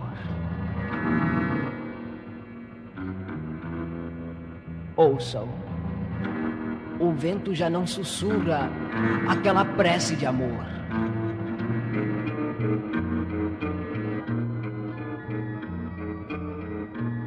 Ouçam, 4.95 5.47
o 6.99 7.11
vento 7.13 7.53
já 7.55 7.69
não 7.69 7.87
sussurra 7.87 8.69
aquela 9.27 9.63
prece 9.63 10.15
de 10.15 10.25
amor. 10.25 10.65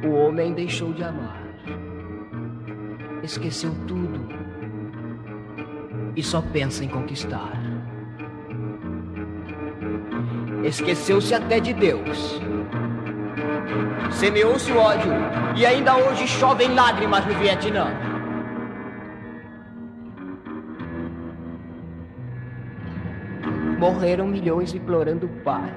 O 0.05 0.11
homem 0.15 0.53
deixou 0.53 0.93
de 0.93 1.03
amar, 1.03 1.41
esqueceu 3.23 3.73
tudo 3.87 4.42
e 6.15 6.23
só 6.23 6.41
pensa 6.41 6.83
em 6.83 6.87
conquistar. 6.87 7.51
Esqueceu-se 10.63 11.33
até 11.33 11.59
de 11.59 11.73
Deus. 11.73 12.39
Semeou-se 14.11 14.71
o 14.71 14.77
ódio 14.77 15.11
e 15.55 15.65
ainda 15.65 15.95
hoje 15.97 16.27
chovem 16.27 16.73
lágrimas 16.73 17.25
no 17.25 17.33
Vietnã. 17.33 17.87
Morreram 23.79 24.27
milhões 24.27 24.73
implorando 24.73 25.27
paz. 25.43 25.73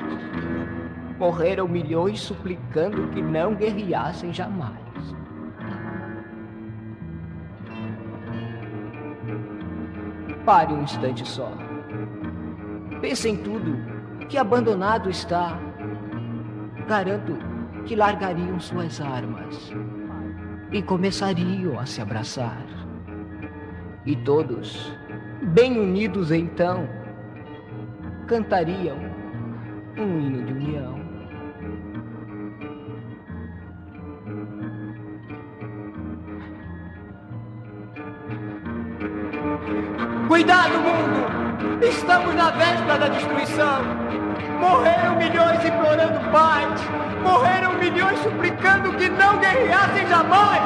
Morreram 1.19 1.67
milhões 1.67 2.21
suplicando 2.21 3.09
que 3.09 3.21
não 3.21 3.55
guerreassem 3.55 4.33
jamais. 4.33 4.86
Pare 10.47 10.73
um 10.73 10.85
instante 10.85 11.27
só. 11.27 11.53
Pense 13.01 13.29
em 13.29 13.37
tudo 13.37 13.77
que 14.29 14.39
abandonado 14.39 15.11
está. 15.11 15.59
Garanto 16.87 17.37
que 17.85 17.97
largariam 17.97 18.61
suas 18.61 19.01
armas 19.01 19.75
e 20.71 20.81
começariam 20.81 21.81
a 21.81 21.85
se 21.85 22.01
abraçar. 22.01 22.65
E 24.05 24.15
todos, 24.15 24.97
bem 25.43 25.81
unidos 25.81 26.31
então, 26.31 26.89
cantariam 28.29 28.99
um 29.99 30.21
hino 30.21 30.45
de 30.45 30.53
união. 30.53 31.06
Cuidado, 40.37 40.75
mundo! 40.81 41.83
Estamos 41.83 42.35
na 42.35 42.51
véspera 42.51 42.99
da 42.99 43.09
destruição. 43.09 43.83
Morreram 44.61 45.17
milhões 45.17 45.65
implorando 45.65 46.31
paz. 46.31 46.79
Morreram 47.23 47.79
milhões 47.79 48.19
suplicando 48.19 48.95
que 48.99 49.09
não 49.09 49.41
guerreassem 49.41 50.07
jamais. 50.07 50.63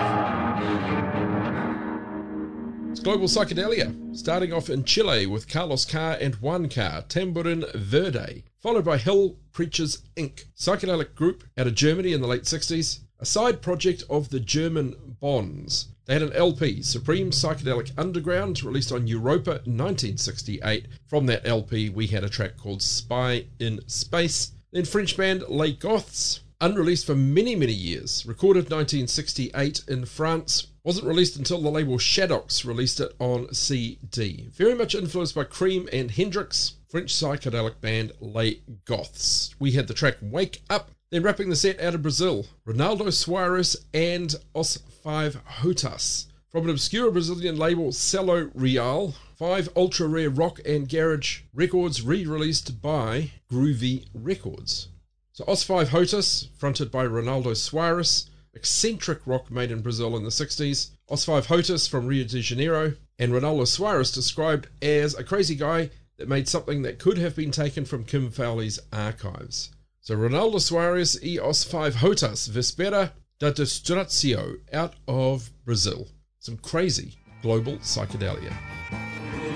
It's 2.90 2.98
Global 2.98 3.28
Psychedelia, 3.28 3.94
starting 4.12 4.52
off 4.52 4.68
in 4.68 4.82
Chile 4.84 5.28
with 5.28 5.46
Carlos 5.46 5.84
Carr 5.84 6.18
and 6.20 6.34
Juan 6.40 6.68
Carr, 6.68 7.02
Tamborin 7.02 7.64
Verde, 7.72 8.42
followed 8.58 8.84
by 8.84 8.96
Hell 8.96 9.36
Preachers 9.52 10.02
Inc., 10.16 10.46
psychedelic 10.58 11.14
group 11.14 11.44
out 11.56 11.68
of 11.68 11.76
Germany 11.76 12.12
in 12.12 12.20
the 12.20 12.26
late 12.26 12.42
60s, 12.42 13.02
a 13.20 13.24
side 13.24 13.62
project 13.62 14.02
of 14.10 14.30
the 14.30 14.40
German 14.40 15.09
Bonds. 15.20 15.88
They 16.06 16.14
had 16.14 16.22
an 16.22 16.32
LP, 16.32 16.82
Supreme 16.82 17.30
Psychedelic 17.30 17.92
Underground, 17.96 18.64
released 18.64 18.90
on 18.90 19.06
Europa 19.06 19.62
in 19.64 19.78
1968. 19.78 20.86
From 21.06 21.26
that 21.26 21.46
LP, 21.46 21.88
we 21.88 22.08
had 22.08 22.24
a 22.24 22.28
track 22.28 22.56
called 22.56 22.82
Spy 22.82 23.46
in 23.60 23.80
Space. 23.86 24.52
Then 24.72 24.84
French 24.84 25.16
band 25.16 25.44
Les 25.48 25.72
Goths, 25.72 26.40
unreleased 26.60 27.06
for 27.06 27.14
many, 27.14 27.54
many 27.54 27.72
years, 27.72 28.24
recorded 28.26 28.64
1968 28.64 29.82
in 29.86 30.04
France. 30.04 30.66
Wasn't 30.82 31.06
released 31.06 31.36
until 31.36 31.60
the 31.60 31.70
label 31.70 31.98
Shadoks 31.98 32.64
released 32.64 33.00
it 33.00 33.14
on 33.18 33.52
CD. 33.54 34.48
Very 34.52 34.74
much 34.74 34.94
influenced 34.94 35.34
by 35.34 35.44
Cream 35.44 35.88
and 35.92 36.10
Hendrix, 36.10 36.76
French 36.88 37.14
psychedelic 37.14 37.80
band 37.80 38.12
Les 38.20 38.62
Goths. 38.84 39.54
We 39.58 39.72
had 39.72 39.86
the 39.86 39.94
track 39.94 40.16
Wake 40.22 40.62
Up, 40.70 40.90
then 41.11 41.24
wrapping 41.24 41.50
the 41.50 41.56
set 41.56 41.80
out 41.80 41.94
of 41.94 42.02
Brazil, 42.02 42.46
Ronaldo 42.64 43.08
Soares 43.08 43.76
and 43.92 44.34
Os 44.54 44.76
Five 45.02 45.40
Hotas. 45.44 46.26
From 46.50 46.64
an 46.64 46.70
obscure 46.70 47.11
Brazilian 47.11 47.56
label, 47.56 47.92
Cello 47.92 48.50
Real, 48.54 49.14
five 49.36 49.68
ultra 49.74 50.06
rare 50.06 50.30
rock 50.30 50.61
and 50.64 50.88
garage 50.88 51.40
records 51.52 52.02
re 52.02 52.24
released 52.24 52.80
by 52.80 53.32
Groovy 53.50 54.06
Records. 54.14 54.88
So 55.32 55.44
Os 55.48 55.64
Five 55.64 55.88
Hotas, 55.88 56.48
fronted 56.56 56.92
by 56.92 57.06
Ronaldo 57.06 57.56
Soares, 57.56 58.28
eccentric 58.54 59.26
rock 59.26 59.50
made 59.50 59.72
in 59.72 59.80
Brazil 59.80 60.16
in 60.16 60.22
the 60.22 60.30
60s. 60.30 60.90
Os 61.08 61.24
Five 61.24 61.48
Hotas 61.48 61.88
from 61.88 62.06
Rio 62.06 62.24
de 62.24 62.40
Janeiro, 62.40 62.94
and 63.18 63.32
Ronaldo 63.32 63.62
Soares 63.62 64.14
described 64.14 64.68
as 64.80 65.14
a 65.14 65.24
crazy 65.24 65.56
guy 65.56 65.90
that 66.18 66.28
made 66.28 66.46
something 66.46 66.82
that 66.82 66.98
could 67.00 67.18
have 67.18 67.34
been 67.34 67.50
taken 67.50 67.84
from 67.84 68.04
Kim 68.04 68.30
Fowley's 68.30 68.78
archives. 68.92 69.70
So 70.03 70.16
Ronaldo 70.16 70.59
Soares 70.61 71.18
e 71.22 71.38
Os 71.38 71.62
Five 71.62 71.96
Hotas, 71.96 72.48
Vespera 72.48 73.12
da 73.38 73.51
Destruccio, 73.51 74.59
out 74.72 74.94
of 75.07 75.51
Brazil. 75.64 76.07
Some 76.38 76.57
crazy 76.57 77.18
global 77.42 77.76
psychedelia. 77.78 78.53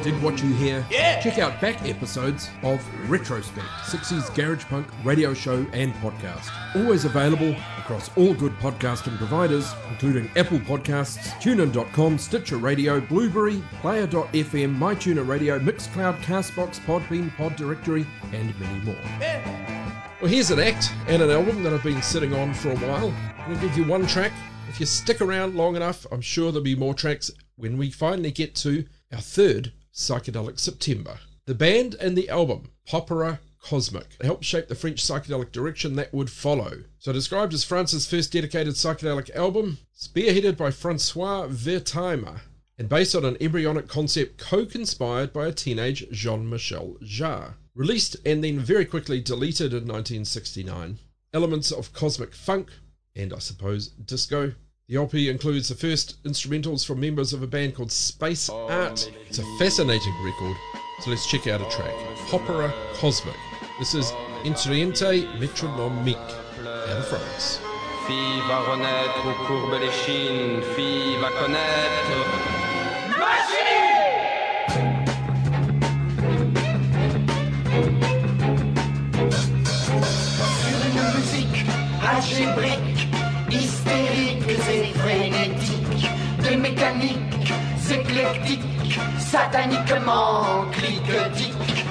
Did 0.02 0.22
what 0.22 0.42
you 0.42 0.52
hear? 0.52 0.84
Yeah. 0.90 1.18
Check 1.22 1.38
out 1.38 1.58
back 1.62 1.82
episodes 1.88 2.50
of 2.62 2.78
Retrospect, 3.08 3.66
60s 3.86 4.34
Garage 4.34 4.64
Punk 4.66 4.86
radio 5.02 5.32
show 5.32 5.66
and 5.72 5.94
podcast. 5.94 6.50
Always 6.76 7.06
available 7.06 7.56
across 7.78 8.14
all 8.18 8.34
good 8.34 8.52
podcasting 8.58 9.16
providers, 9.16 9.72
including 9.88 10.30
Apple 10.36 10.58
Podcasts, 10.58 11.30
TuneIn.com, 11.40 12.18
Stitcher 12.18 12.58
Radio, 12.58 13.00
Blubrry, 13.00 13.62
Player.fm, 13.80 14.76
MyTuner 14.76 15.26
Radio, 15.26 15.58
Mixcloud, 15.58 16.20
Castbox, 16.20 16.80
Podbean, 16.80 17.34
Pod 17.38 17.56
Directory, 17.56 18.06
and 18.34 18.58
many 18.60 18.80
more. 18.84 19.93
Well, 20.24 20.32
here's 20.32 20.50
an 20.50 20.58
act 20.58 20.90
and 21.06 21.20
an 21.20 21.28
album 21.28 21.62
that 21.64 21.74
I've 21.74 21.82
been 21.82 22.00
sitting 22.00 22.32
on 22.32 22.54
for 22.54 22.70
a 22.70 22.76
while. 22.76 23.12
I'm 23.38 23.48
going 23.48 23.60
to 23.60 23.66
give 23.66 23.76
you 23.76 23.84
one 23.84 24.06
track. 24.06 24.32
If 24.70 24.80
you 24.80 24.86
stick 24.86 25.20
around 25.20 25.54
long 25.54 25.76
enough, 25.76 26.06
I'm 26.10 26.22
sure 26.22 26.50
there'll 26.50 26.64
be 26.64 26.74
more 26.74 26.94
tracks 26.94 27.30
when 27.56 27.76
we 27.76 27.90
finally 27.90 28.30
get 28.30 28.54
to 28.54 28.86
our 29.12 29.20
third 29.20 29.72
Psychedelic 29.92 30.58
September. 30.58 31.18
The 31.44 31.54
band 31.54 31.96
and 32.00 32.16
the 32.16 32.30
album, 32.30 32.70
Popera 32.88 33.40
Cosmic, 33.60 34.16
helped 34.22 34.46
shape 34.46 34.68
the 34.68 34.74
French 34.74 35.02
psychedelic 35.06 35.52
direction 35.52 35.94
that 35.96 36.14
would 36.14 36.30
follow. 36.30 36.84
So 36.98 37.12
described 37.12 37.52
as 37.52 37.62
France's 37.62 38.08
first 38.08 38.32
dedicated 38.32 38.76
psychedelic 38.76 39.28
album, 39.36 39.76
spearheaded 39.94 40.56
by 40.56 40.70
Francois 40.70 41.48
Wertheimer, 41.48 42.40
and 42.78 42.88
based 42.88 43.14
on 43.14 43.26
an 43.26 43.36
embryonic 43.42 43.88
concept 43.88 44.38
co-conspired 44.38 45.34
by 45.34 45.48
a 45.48 45.52
teenage 45.52 46.08
Jean-Michel 46.10 46.96
Jarre. 47.02 47.56
Released 47.76 48.16
and 48.24 48.44
then 48.44 48.60
very 48.60 48.84
quickly 48.84 49.20
deleted 49.20 49.72
in 49.72 49.88
1969. 49.88 50.98
Elements 51.32 51.72
of 51.72 51.92
cosmic 51.92 52.32
funk, 52.32 52.70
and 53.16 53.32
I 53.32 53.40
suppose 53.40 53.88
disco. 53.88 54.52
The 54.88 54.96
LP 54.96 55.28
includes 55.28 55.70
the 55.70 55.74
first 55.74 56.22
instrumentals 56.22 56.86
from 56.86 57.00
members 57.00 57.32
of 57.32 57.42
a 57.42 57.48
band 57.48 57.74
called 57.74 57.90
Space 57.90 58.48
oh, 58.48 58.68
Art. 58.68 59.10
It's 59.28 59.40
a 59.40 59.58
fascinating 59.58 60.14
record, 60.24 60.56
so 61.00 61.10
let's 61.10 61.26
check 61.26 61.48
out 61.48 61.62
a 61.62 61.70
track. 61.70 61.94
Opera 62.32 62.72
Cosmic. 62.94 63.34
This 63.80 63.94
is 63.94 64.12
Intriente 64.44 65.26
Metronomique 65.40 66.16
out 66.60 66.98
of 66.98 67.08
France. 67.08 67.58
Fille 68.06 68.40
va 68.46 68.60
renaître 68.70 69.26
où 69.26 69.46
courbent 69.46 69.80
les 69.80 69.90
chines, 69.90 70.62
fille 70.76 71.16
va 71.20 71.30
connaître. 71.40 72.06
Sur 72.06 73.63
algébriques, 82.24 83.08
hystériques 83.50 84.48
et 84.48 84.98
frénétiques, 84.98 86.08
des 86.42 86.56
mécaniques 86.56 87.52
éclectiques, 87.90 88.98
sataniquement 89.18 90.64
cliquetiques. 90.72 91.84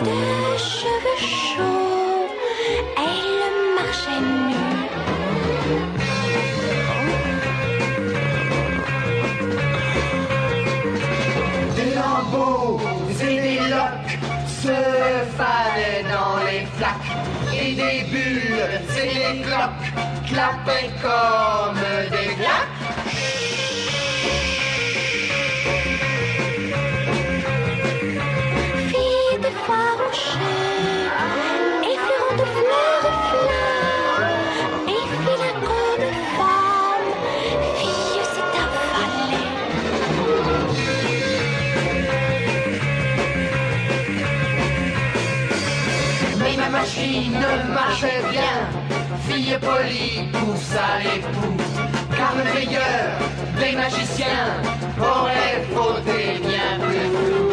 Les 0.00 0.58
cheveux 0.58 1.18
chauds 1.18 2.28
et 2.96 3.20
le 3.40 3.50
marché. 3.74 4.16
Des 11.74 11.94
lambeaux 11.96 12.80
et 13.20 13.40
des 13.40 13.58
loques 13.68 14.18
se 14.46 14.76
fallaient 15.36 16.04
dans 16.04 16.36
les 16.46 16.64
flaques. 16.76 17.10
Et 17.52 17.74
des 17.74 18.04
bulles 18.08 18.80
et 18.96 19.08
des 19.14 19.42
cloques 19.42 19.90
clappaient 20.28 20.92
comme 21.02 21.82
des 22.10 22.34
glaques. 22.36 22.77
Machine 47.48 47.72
marchait 47.72 48.22
bien. 48.30 48.68
Fille 49.28 49.58
polie 49.60 50.28
poussa 50.32 50.98
l'époux. 51.02 51.56
Car 52.16 52.34
le 52.36 52.44
meilleur 52.54 53.18
des 53.58 53.76
magiciens 53.76 54.54
aurait 55.00 55.64
fauté 55.74 56.40
bien 56.40 56.86
plus 56.86 57.47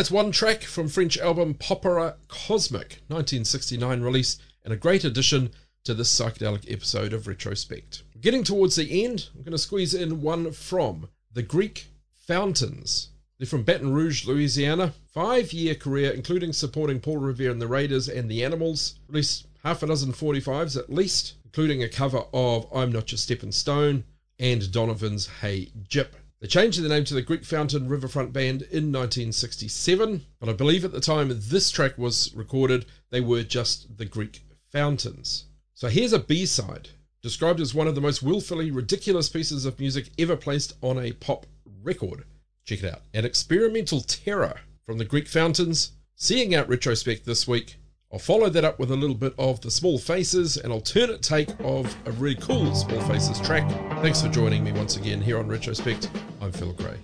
That's 0.00 0.10
one 0.10 0.32
track 0.32 0.62
from 0.62 0.88
French 0.88 1.18
album 1.18 1.52
Popera 1.52 2.14
Cosmic, 2.26 3.02
1969 3.08 4.00
release, 4.00 4.38
and 4.64 4.72
a 4.72 4.76
great 4.78 5.04
addition 5.04 5.50
to 5.84 5.92
this 5.92 6.18
psychedelic 6.18 6.72
episode 6.72 7.12
of 7.12 7.26
Retrospect. 7.26 8.02
Getting 8.18 8.42
towards 8.42 8.76
the 8.76 9.04
end, 9.04 9.28
I'm 9.34 9.42
going 9.42 9.52
to 9.52 9.58
squeeze 9.58 9.92
in 9.92 10.22
one 10.22 10.52
from 10.52 11.10
the 11.30 11.42
Greek 11.42 11.88
Fountains. 12.26 13.10
They're 13.38 13.46
from 13.46 13.62
Baton 13.62 13.92
Rouge, 13.92 14.26
Louisiana. 14.26 14.94
Five 15.12 15.52
year 15.52 15.74
career, 15.74 16.12
including 16.12 16.54
supporting 16.54 17.00
Paul 17.00 17.18
Revere 17.18 17.50
and 17.50 17.60
the 17.60 17.68
Raiders 17.68 18.08
and 18.08 18.30
the 18.30 18.42
Animals. 18.42 18.94
Released 19.06 19.48
half 19.64 19.82
a 19.82 19.86
dozen 19.86 20.14
45s 20.14 20.78
at 20.78 20.90
least, 20.90 21.34
including 21.44 21.82
a 21.82 21.90
cover 21.90 22.24
of 22.32 22.66
I'm 22.74 22.90
Not 22.90 23.12
Your 23.12 23.18
Stepping 23.18 23.52
Stone 23.52 24.04
and 24.40 24.72
Donovan's 24.72 25.28
Hey 25.40 25.70
Gyp. 25.88 26.08
They 26.40 26.48
changed 26.48 26.82
their 26.82 26.88
name 26.88 27.04
to 27.04 27.14
the 27.14 27.20
Greek 27.20 27.44
Fountain 27.44 27.86
Riverfront 27.86 28.32
Band 28.32 28.62
in 28.62 28.90
1967, 28.90 30.24
but 30.40 30.48
I 30.48 30.54
believe 30.54 30.84
at 30.86 30.92
the 30.92 31.00
time 31.00 31.28
this 31.30 31.70
track 31.70 31.98
was 31.98 32.32
recorded, 32.34 32.86
they 33.10 33.20
were 33.20 33.42
just 33.42 33.98
the 33.98 34.06
Greek 34.06 34.40
Fountains. 34.72 35.44
So 35.74 35.88
here's 35.88 36.14
a 36.14 36.18
B 36.18 36.46
side, 36.46 36.88
described 37.22 37.60
as 37.60 37.74
one 37.74 37.86
of 37.86 37.94
the 37.94 38.00
most 38.00 38.22
willfully 38.22 38.70
ridiculous 38.70 39.28
pieces 39.28 39.66
of 39.66 39.78
music 39.78 40.10
ever 40.18 40.36
placed 40.36 40.72
on 40.80 40.98
a 40.98 41.12
pop 41.12 41.44
record. 41.82 42.24
Check 42.64 42.82
it 42.82 42.94
out. 42.94 43.02
An 43.12 43.26
experimental 43.26 44.00
terror 44.00 44.60
from 44.86 44.96
the 44.96 45.04
Greek 45.04 45.28
Fountains. 45.28 45.92
Seeing 46.14 46.54
out 46.54 46.68
retrospect 46.68 47.24
this 47.24 47.46
week. 47.46 47.76
I'll 48.12 48.18
follow 48.18 48.48
that 48.48 48.64
up 48.64 48.80
with 48.80 48.90
a 48.90 48.96
little 48.96 49.14
bit 49.14 49.34
of 49.38 49.60
the 49.60 49.70
Small 49.70 49.96
Faces, 49.96 50.56
an 50.56 50.72
alternate 50.72 51.22
take 51.22 51.48
of 51.60 51.94
a 52.06 52.12
really 52.12 52.34
cool 52.34 52.74
Small 52.74 53.00
Faces 53.02 53.40
track. 53.40 53.70
Thanks 54.02 54.20
for 54.20 54.28
joining 54.28 54.64
me 54.64 54.72
once 54.72 54.96
again 54.96 55.20
here 55.20 55.38
on 55.38 55.46
Retrospect. 55.46 56.10
I'm 56.40 56.50
Phil 56.50 56.72
Gray. 56.72 56.96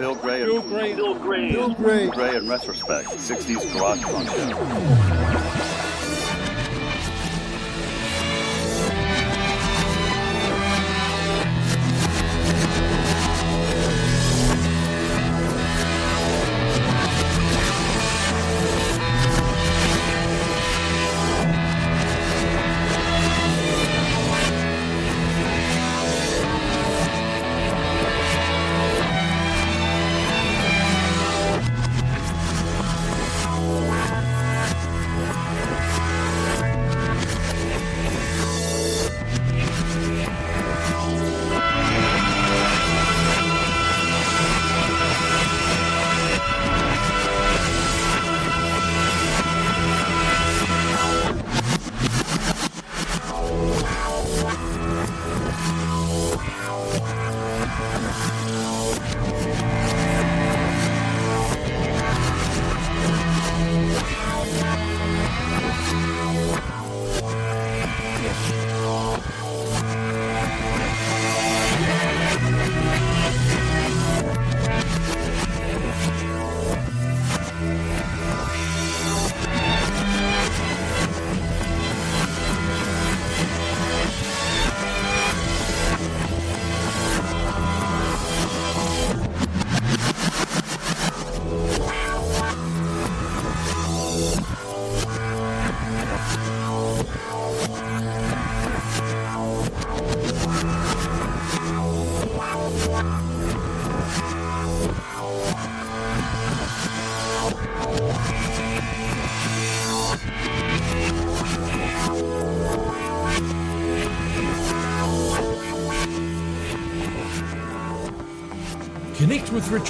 Phil 0.00 0.14
Gray. 0.14 0.44
Phil 0.46 0.62
Gray. 0.62 0.94
Phil 0.94 1.14
Gray. 1.14 1.52
Phil 1.52 1.74
Gray. 1.74 2.04
Phil 2.06 2.10
Gray 2.12 2.36
in 2.36 2.48
retrospect. 2.48 3.06
60s 3.08 3.70
garage 3.74 4.00
punk 4.00 5.29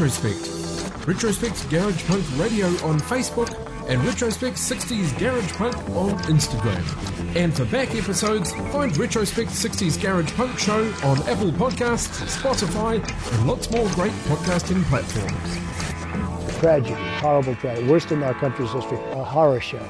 Retrospect. 0.01 1.07
Retrospect 1.07 1.69
Garage 1.69 2.07
Punk 2.07 2.25
Radio 2.39 2.69
on 2.87 2.99
Facebook 3.01 3.55
and 3.87 4.03
Retrospect 4.03 4.57
60s 4.57 5.19
Garage 5.19 5.53
Punk 5.53 5.77
on 5.91 6.13
Instagram. 6.21 7.37
And 7.37 7.55
for 7.55 7.67
back 7.67 7.95
episodes, 7.95 8.55
find 8.73 8.97
Retrospect 8.97 9.51
60s 9.51 10.01
Garage 10.01 10.33
Punk 10.33 10.59
Show 10.59 10.91
on 11.05 11.19
Apple 11.29 11.53
Podcasts, 11.53 12.35
Spotify, 12.35 12.95
and 13.35 13.47
lots 13.47 13.71
more 13.71 13.87
great 13.91 14.13
podcasting 14.25 14.83
platforms. 14.85 16.57
Tragedy, 16.61 16.95
horrible 17.19 17.55
tragedy, 17.57 17.87
worst 17.87 18.11
in 18.11 18.23
our 18.23 18.33
country's 18.33 18.73
history, 18.73 18.97
a 19.11 19.23
horror 19.23 19.61
show. 19.61 19.87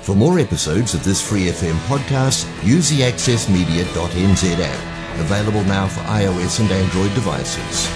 For 0.00 0.16
more 0.16 0.40
episodes 0.40 0.94
of 0.94 1.04
this 1.04 1.22
Free 1.22 1.44
FM 1.44 1.76
podcast, 1.86 2.44
use 2.66 2.90
the 2.90 3.02
accessmedia.nz 3.02 4.58
app, 4.58 5.20
available 5.20 5.62
now 5.66 5.86
for 5.86 6.00
iOS 6.00 6.58
and 6.58 6.68
Android 6.72 7.14
devices. 7.14 7.95